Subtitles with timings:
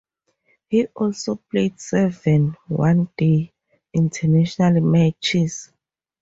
[0.67, 3.53] He also played seven One Day
[3.93, 5.71] International matches.